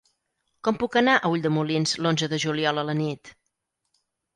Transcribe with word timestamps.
Com 0.67 0.79
puc 0.83 0.97
anar 1.01 1.19
a 1.19 1.31
Ulldemolins 1.35 1.95
l'onze 2.03 2.33
de 2.35 2.43
juliol 2.49 2.85
a 2.87 2.91
la 2.93 3.01
nit? 3.07 3.37